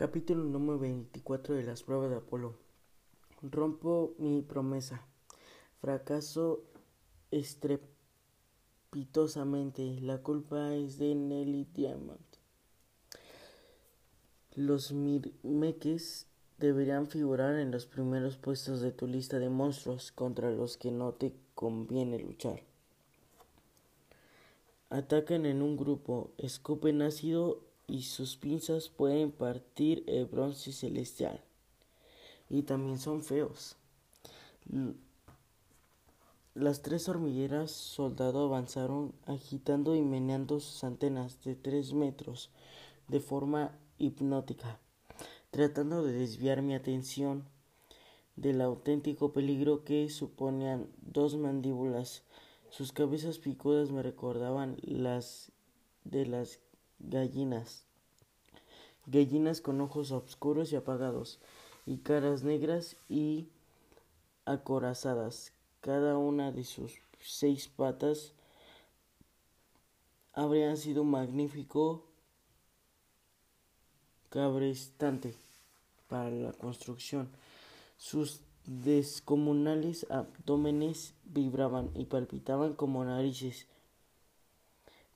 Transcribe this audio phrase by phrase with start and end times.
[0.00, 2.54] Capítulo número 24 de las pruebas de Apolo.
[3.42, 5.06] Rompo mi promesa.
[5.82, 6.64] Fracaso
[7.30, 10.00] estrepitosamente.
[10.00, 12.24] La culpa es de Nelly Diamond.
[14.54, 16.26] Los Mirmeques
[16.56, 21.12] deberían figurar en los primeros puestos de tu lista de monstruos contra los que no
[21.12, 22.62] te conviene luchar.
[24.88, 31.42] Atacan en un grupo, escupen ácido y sus pinzas pueden partir el bronce celestial.
[32.48, 33.76] Y también son feos.
[36.54, 42.50] Las tres hormigueras soldado avanzaron agitando y meneando sus antenas de tres metros
[43.08, 44.78] de forma hipnótica,
[45.50, 47.44] tratando de desviar mi atención
[48.36, 52.22] del auténtico peligro que suponían dos mandíbulas.
[52.70, 55.50] Sus cabezas picudas me recordaban las
[56.04, 56.60] de las
[57.00, 57.84] gallinas.
[59.06, 61.40] Gallinas con ojos oscuros y apagados,
[61.86, 63.48] y caras negras y
[64.44, 65.52] acorazadas.
[65.80, 68.34] Cada una de sus seis patas
[70.32, 72.04] habrían sido magnífico
[74.28, 75.34] cabrestante
[76.08, 77.28] para la construcción.
[77.96, 83.66] Sus descomunales abdómenes vibraban y palpitaban como narices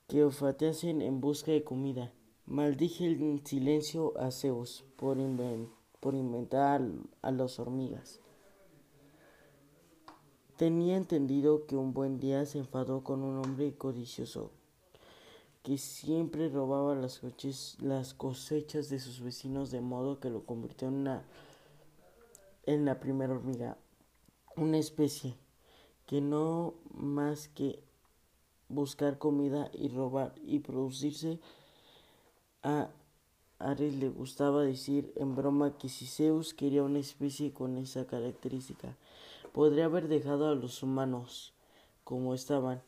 [0.07, 2.13] que olfateasen en busca de comida.
[2.47, 5.17] Maldije el silencio a Zeus por,
[6.01, 6.83] por inventar
[7.23, 8.21] a las hormigas.
[10.57, 14.51] Tenía entendido que un buen día se enfadó con un hombre codicioso
[15.65, 21.25] que siempre robaba las, cosechas de sus vecinos de modo que lo convirtió en, una,
[22.67, 23.79] en la primera hormiga,
[24.57, 25.39] una especie
[26.05, 27.83] que no más que
[28.69, 31.39] buscar comida y robar y producirse.
[32.63, 32.91] A
[33.59, 38.97] Ares le gustaba decir en broma que si Zeus quería una especie con esa característica,
[39.53, 41.53] podría haber dejado a los humanos
[42.03, 42.83] como estaban.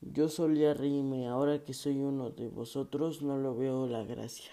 [0.00, 4.50] Yo solía reírme, ahora que soy uno de vosotros no lo veo la gracia.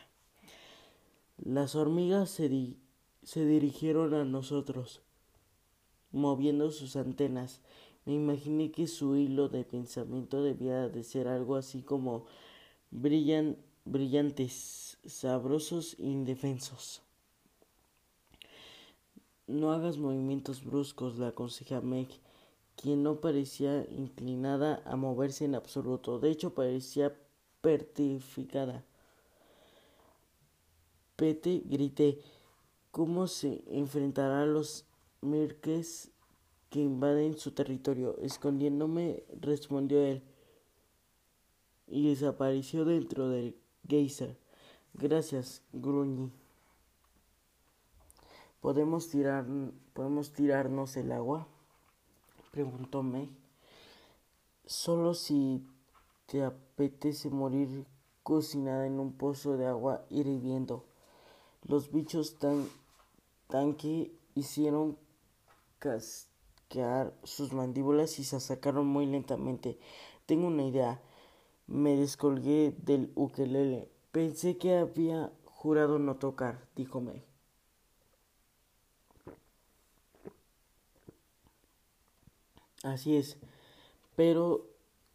[1.37, 2.75] Las hormigas se,
[3.23, 5.01] se dirigieron a nosotros,
[6.11, 7.61] moviendo sus antenas
[8.07, 12.25] me imaginé que su hilo de pensamiento debía de ser algo así como
[12.89, 17.01] brillan, brillantes, sabrosos e indefensos.
[19.45, 22.07] No hagas movimientos bruscos, le aconsejé Meg,
[22.77, 26.17] quien no parecía inclinada a moverse en absoluto.
[26.17, 27.13] De hecho, parecía
[27.59, 28.85] pertificada.
[31.17, 32.21] Pete, grité,
[32.91, 34.85] ¿cómo se enfrentará a los
[35.19, 36.13] Mirques
[36.69, 38.17] que invaden su territorio.
[38.19, 40.23] Escondiéndome, respondió él,
[41.87, 43.55] y desapareció dentro del
[43.87, 44.37] geyser.
[44.93, 46.31] Gracias, gruñí.
[48.59, 49.45] ¿Podemos, tirar,
[49.93, 51.47] ¿Podemos tirarnos el agua?
[52.51, 53.29] Preguntó Meg.
[54.65, 55.65] Solo si
[56.25, 57.85] te apetece morir
[58.23, 60.83] cocinada en un pozo de agua hirviendo.
[61.63, 62.67] Los bichos tan,
[63.47, 64.97] tan que hicieron
[65.79, 66.26] cas
[67.23, 69.77] sus mandíbulas y se sacaron muy lentamente.
[70.25, 71.01] Tengo una idea.
[71.67, 73.89] Me descolgué del ukelele.
[74.11, 77.23] Pensé que había jurado no tocar, dijo Meg.
[82.83, 83.37] Así es.
[84.15, 84.65] Pero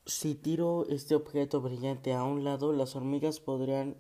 [0.06, 3.96] si tiro este objeto brillante a un lado, las hormigas podrían...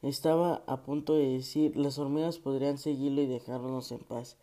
[0.00, 4.36] Estaba a punto de decir, las hormigas podrían seguirlo y dejarnos en paz.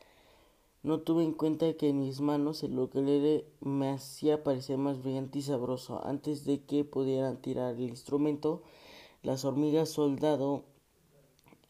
[0.86, 5.40] No tuve en cuenta que en mis manos el ukelele me hacía parecer más brillante
[5.40, 6.00] y sabroso.
[6.06, 8.62] Antes de que pudieran tirar el instrumento,
[9.24, 10.64] las hormigas soldado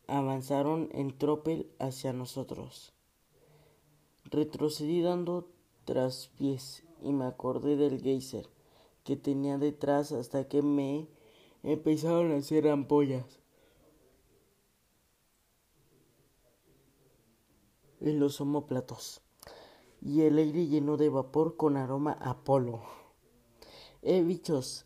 [0.08, 2.92] avanzaron en tropel hacia nosotros.
[4.26, 5.48] Retrocedí dando
[5.86, 8.50] traspiés y me acordé del geyser
[9.06, 11.08] que tenía detrás hasta que me
[11.64, 13.40] empezaron a hacer ampollas.
[18.06, 19.22] En los homóplatos
[20.02, 22.82] y el aire lleno de vapor con aroma a polo.
[24.02, 24.86] Eh, bichos,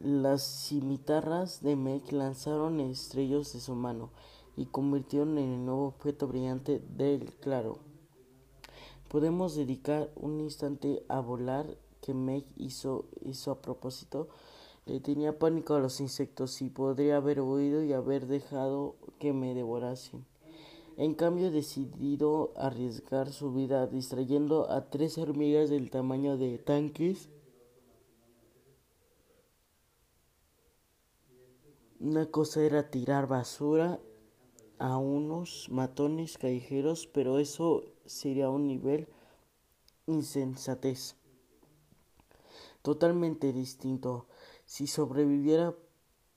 [0.00, 4.10] las cimitarras de Meg lanzaron estrellos de su mano
[4.56, 7.78] y convirtieron en el nuevo objeto brillante del claro.
[9.08, 11.66] Podemos dedicar un instante a volar
[12.00, 14.28] que Meg hizo, hizo a propósito.
[14.86, 19.54] Le tenía pánico a los insectos y podría haber huido y haber dejado que me
[19.54, 20.24] devorasen.
[20.96, 27.28] En cambio, decidido arriesgar su vida distrayendo a tres hormigas del tamaño de tanques.
[32.00, 34.00] Una cosa era tirar basura
[34.78, 39.08] a unos matones callejeros, pero eso sería un nivel
[40.06, 41.16] insensatez
[42.86, 44.28] totalmente distinto.
[44.64, 45.74] Si sobreviviera,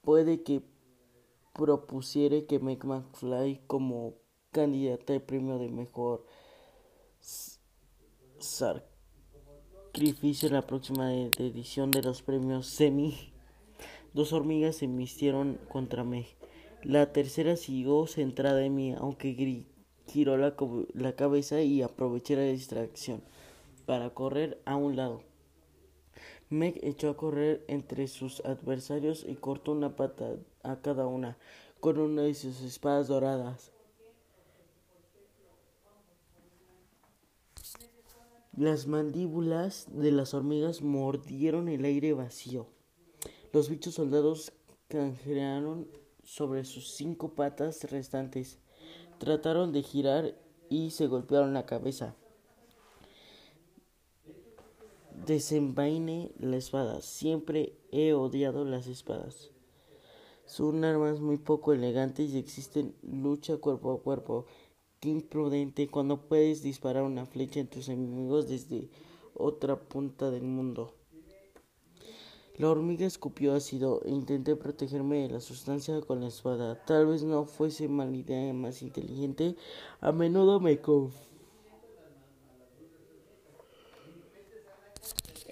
[0.02, 0.64] puede que
[1.54, 4.16] propusiere que McFly como
[4.52, 6.26] candidata al premio de mejor
[8.40, 8.88] sacrificio
[10.48, 13.32] en la próxima edición de los premios Semi.
[14.14, 16.26] Dos hormigas se embistieron contra Meg.
[16.82, 19.68] La tercera siguió centrada en mí, aunque
[20.08, 20.56] giró la,
[20.94, 23.22] la cabeza y aproveché la distracción
[23.86, 25.22] para correr a un lado.
[26.50, 31.38] Meg echó a correr entre sus adversarios y cortó una pata a cada una
[31.80, 33.72] con una de sus espadas doradas.
[38.60, 42.68] Las mandíbulas de las hormigas mordieron el aire vacío.
[43.54, 44.52] Los bichos soldados
[44.90, 45.88] canjearon
[46.26, 48.60] sobre sus cinco patas restantes.
[49.18, 50.36] Trataron de girar
[50.68, 52.18] y se golpearon la cabeza.
[55.26, 57.02] Desenvaine la espada.
[57.02, 59.52] Siempre he odiado las espadas.
[60.46, 64.48] Son armas muy poco elegantes y existen lucha cuerpo a cuerpo.
[65.00, 68.90] Qué imprudente cuando puedes disparar una flecha en tus enemigos desde
[69.34, 70.94] otra punta del mundo.
[72.58, 76.84] La hormiga escupió ácido e intenté protegerme de la sustancia con la espada.
[76.84, 79.56] Tal vez no fuese mala idea más inteligente.
[80.02, 81.16] A menudo me conf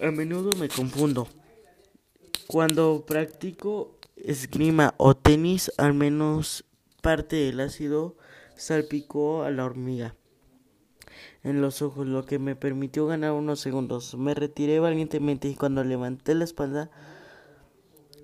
[0.02, 1.26] A menudo me confundo.
[2.46, 6.66] Cuando practico esgrima o tenis, al menos
[7.00, 8.14] parte del ácido
[8.58, 10.14] salpicó a la hormiga
[11.42, 14.14] en los ojos, lo que me permitió ganar unos segundos.
[14.16, 16.90] Me retiré valientemente y cuando levanté la espalda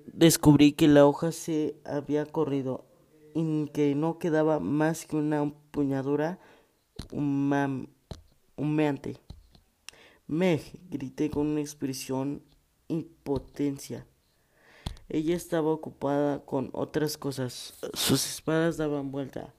[0.05, 2.85] descubrí que la hoja se había corrido
[3.33, 6.39] y que no quedaba más que una empuñadura
[8.55, 9.17] humeante.
[10.27, 12.41] Meg, grité con una expresión
[12.87, 14.07] impotencia.
[15.07, 17.75] Ella estaba ocupada con otras cosas.
[17.93, 19.53] Sus espadas daban vuelta,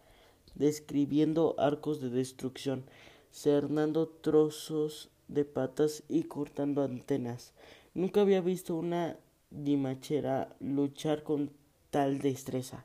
[0.56, 2.84] describiendo arcos de destrucción,
[3.30, 7.52] cernando trozos de patas y cortando antenas.
[7.94, 9.18] Nunca había visto una
[9.50, 11.50] dimachera luchar con
[11.90, 12.84] tal destreza.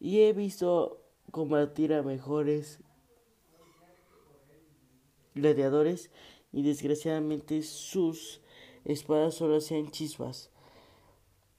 [0.00, 1.00] Y he visto
[1.30, 2.78] combatir a mejores
[5.34, 6.10] gladiadores
[6.52, 8.40] y desgraciadamente sus
[8.84, 10.50] espadas solo hacían chispas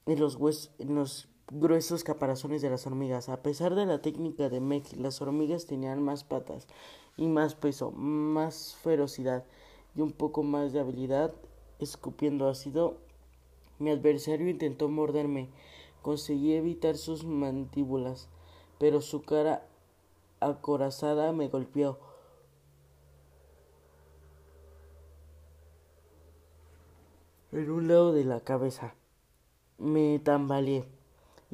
[0.06, 3.30] en los, en los gruesos caparazones de las hormigas.
[3.30, 6.68] A pesar de la técnica de Meg, las hormigas tenían más patas
[7.18, 9.44] y más peso, más ferocidad
[9.96, 11.34] y un poco más de habilidad
[11.80, 12.98] escupiendo ácido.
[13.80, 15.50] Mi adversario intentó morderme.
[16.02, 18.30] Conseguí evitar sus mandíbulas,
[18.80, 19.68] pero su cara
[20.40, 22.00] acorazada me golpeó.
[27.52, 28.96] en un lado de la cabeza.
[29.78, 30.95] Me tambaleé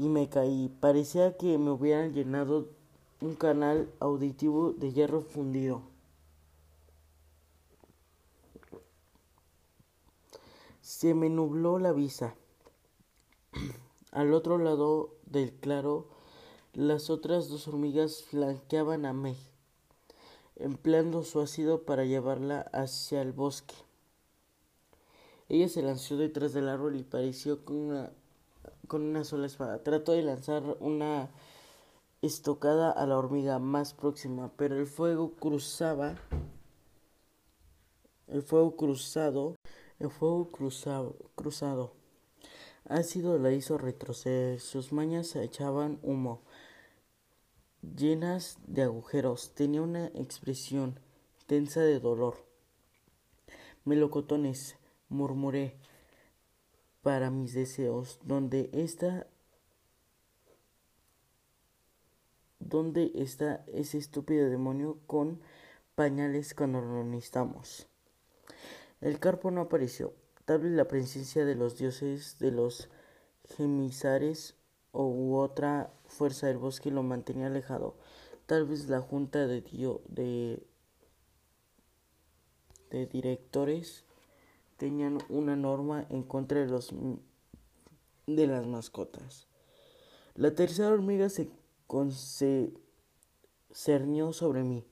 [0.02, 0.68] y me caí.
[0.80, 2.70] Parecía que me hubieran llenado
[3.22, 5.84] un canal auditivo de hierro fundido.
[10.82, 12.34] Se me nubló la vista.
[14.12, 16.08] Al otro lado del claro,
[16.74, 19.38] las otras dos hormigas flanqueaban a Meg,
[20.56, 23.76] empleando su ácido para llevarla hacia el bosque.
[25.48, 28.12] Ella se lanzó detrás del árbol y pareció con una,
[28.88, 29.84] con una sola espada.
[29.84, 31.30] Trató de lanzar una
[32.22, 36.16] estocada a la hormiga más próxima, pero el fuego cruzaba.
[38.28, 39.56] El fuego cruzado.
[40.00, 41.16] El fuego cruzado.
[41.36, 41.94] cruzado.
[42.86, 44.60] Ácido la hizo retroceder.
[44.60, 46.42] Sus mañas echaban humo,
[47.96, 49.52] llenas de agujeros.
[49.54, 51.00] Tenía una expresión
[51.48, 52.46] tensa de dolor.
[53.86, 54.78] Melocotones
[55.10, 55.76] murmuré
[57.02, 59.28] para mis deseos, donde está
[62.72, 65.42] ¿Dónde está ese estúpido demonio con
[65.96, 67.88] pañales cuando lo necesitamos?
[69.02, 70.14] El carpo no apareció.
[70.46, 72.88] Tal vez la presencia de los dioses de los
[73.58, 74.56] gemisares
[74.92, 77.98] o u otra fuerza del bosque lo mantenía alejado.
[78.46, 79.62] Tal vez la junta de,
[80.08, 80.64] de,
[82.90, 84.06] de directores
[84.82, 86.92] tenían una norma en contra de los
[88.26, 89.46] de las mascotas.
[90.34, 91.52] La tercera hormiga se,
[93.72, 94.84] cernió sobre mí,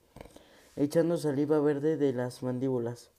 [0.76, 3.10] echando saliva verde de las mandíbulas.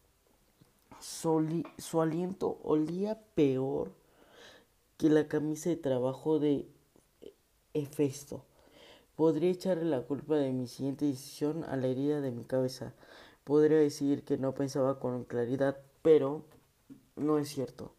[1.01, 3.91] su aliento olía peor
[4.95, 6.69] que la camisa de trabajo de
[7.73, 8.45] Hefesto.
[9.17, 12.93] Podría echarle la culpa de mi siguiente decisión a la herida de mi cabeza.
[13.43, 16.45] Podría decir que no pensaba con claridad, pero
[17.21, 17.93] no es cierto.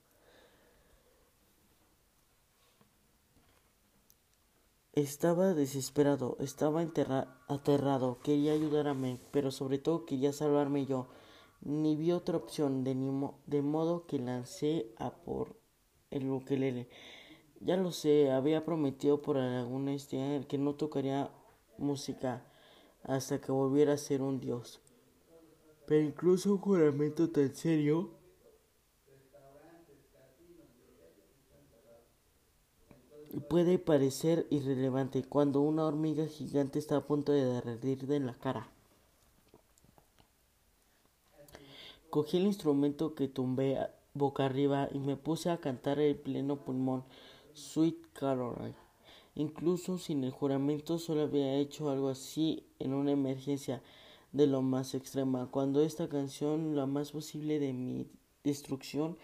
[4.92, 6.82] Estaba desesperado, estaba
[7.48, 11.08] aterrado, quería ayudarme, pero sobre todo quería salvarme yo.
[11.62, 12.94] Ni vi otra opción, de,
[13.46, 15.56] de modo que lancé a por
[16.10, 16.88] el ukelele.
[17.60, 21.30] Ya lo sé, había prometido por alguna este que no tocaría
[21.78, 22.44] música
[23.02, 24.82] hasta que volviera a ser un dios.
[25.86, 28.10] Pero incluso un juramento tan serio
[33.40, 38.68] puede parecer irrelevante cuando una hormiga gigante está a punto de derretirte en la cara.
[42.10, 43.78] Cogí el instrumento que tumbé
[44.12, 47.04] boca arriba y me puse a cantar el pleno pulmón
[47.54, 48.74] Sweet Caroline.
[49.34, 53.82] Incluso sin el juramento solo había hecho algo así en una emergencia
[54.32, 55.50] de lo más extrema.
[55.50, 58.06] Cuando esta canción, la más posible de mi
[58.44, 59.16] destrucción,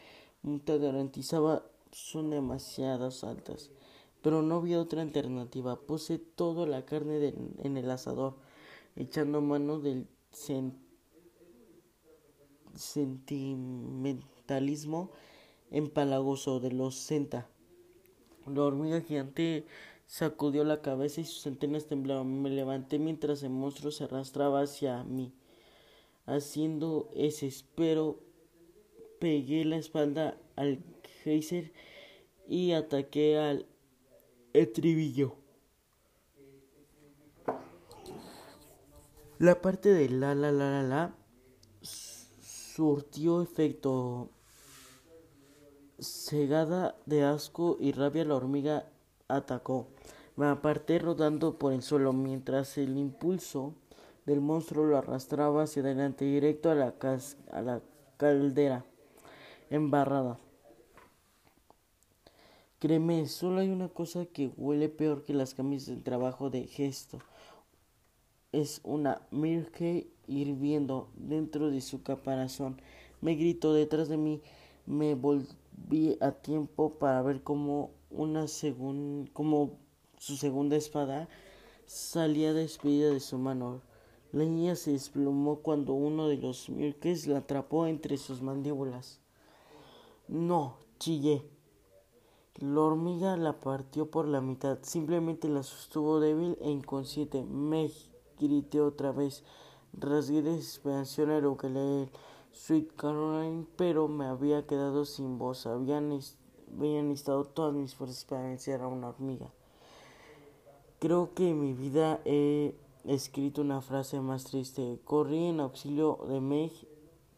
[0.65, 3.71] te garantizaba, son demasiadas altas
[4.23, 5.81] pero no vi otra alternativa.
[5.81, 8.37] Puse toda la carne en el asador,
[8.97, 10.09] echando mano del
[12.75, 15.13] sentimentalismo
[15.71, 17.49] empalagoso de los Senta.
[18.47, 19.67] La hormiga gigante
[20.07, 22.43] sacudió la cabeza y sus antenas temblaban.
[22.43, 25.33] Me levanté mientras el monstruo se arrastraba hacia mí.
[26.25, 28.21] Haciendo ese espero,
[29.19, 30.83] pegué la espalda al
[31.23, 31.73] geyser
[32.49, 33.67] y ataqué al
[39.39, 41.15] La parte de la la la la la
[42.41, 44.31] surtió efecto.
[46.01, 48.89] Cegada de asco y rabia, la hormiga
[49.27, 49.89] atacó.
[50.37, 53.75] Me aparté rodando por el suelo mientras el impulso
[54.27, 56.95] del monstruo lo arrastraba hacia adelante, directo a la,
[57.51, 57.81] a la
[58.17, 58.85] caldera
[59.71, 60.39] embarrada.
[62.81, 67.19] Créeme, solo hay una cosa que huele peor que las camisas de trabajo de gesto.
[68.53, 72.81] Es una Mirke hirviendo dentro de su caparazón.
[73.21, 74.41] Me gritó detrás de mí.
[74.87, 79.73] Me volví a tiempo para ver cómo una segunda, como
[80.19, 81.29] su segunda espada
[81.85, 83.83] salía despedida de su mano.
[84.31, 89.19] La niña se desplomó cuando uno de los Mirkes la atrapó entre sus mandíbulas.
[90.29, 91.58] No, chillé.
[92.61, 97.45] La hormiga la partió por la mitad, simplemente la sostuvo débil e inconsciente.
[97.45, 97.89] Me
[98.37, 99.45] grité otra vez.
[99.93, 102.11] Rasgué de desesperación el ukelele
[102.51, 105.67] Sweet Caroline, pero me había quedado sin voz.
[105.67, 106.19] Habían,
[106.77, 109.53] habían estado todas mis fuerzas para vencer a una hormiga.
[110.99, 112.75] Creo que en mi vida he
[113.05, 114.99] escrito una frase más triste.
[115.05, 116.73] Corrí en auxilio de Meg,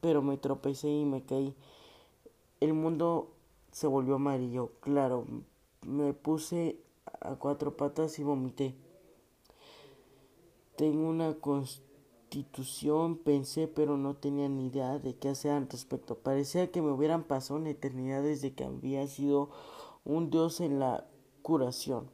[0.00, 1.55] pero me tropecé y me caí.
[2.61, 3.35] El mundo
[3.73, 4.73] se volvió amarillo.
[4.81, 5.27] Claro,
[5.87, 6.81] me puse
[7.21, 8.75] a cuatro patas y vomité.
[10.77, 16.17] Tengo una constitución, pensé, pero no tenía ni idea de qué hacer al respecto.
[16.17, 19.50] Parecía que me hubieran pasado una eternidad desde que había sido
[20.05, 21.07] un dios en la
[21.43, 22.09] curación.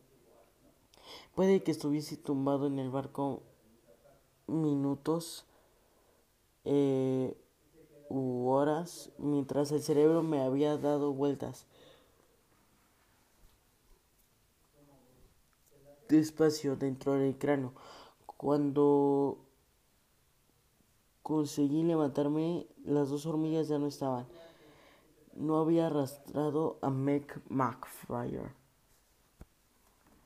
[1.35, 3.43] Puede que estuviese tumbado en el barco
[4.47, 5.45] minutos.
[6.65, 7.37] Eh,
[8.09, 11.67] u horas mientras el cerebro me había dado vueltas.
[16.09, 17.73] Despacio dentro del cráneo.
[18.27, 19.39] Cuando
[21.23, 24.27] conseguí levantarme, las dos hormigas ya no estaban.
[25.35, 28.66] No había arrastrado a McFire.